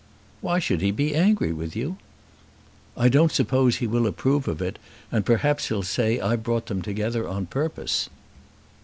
"Why 0.41 0.57
should 0.57 0.81
he 0.81 0.89
be 0.89 1.13
angry 1.13 1.53
with 1.53 1.75
you?" 1.75 1.97
"I 2.97 3.07
don't 3.07 3.31
suppose 3.31 3.75
he 3.75 3.85
will 3.85 4.07
approve 4.07 4.47
of 4.47 4.59
it, 4.59 4.79
and 5.11 5.23
perhaps 5.23 5.67
he'll 5.67 5.83
say 5.83 6.19
I 6.19 6.37
brought 6.37 6.65
them 6.65 6.81
together 6.81 7.27
on 7.27 7.45
purpose." 7.45 8.09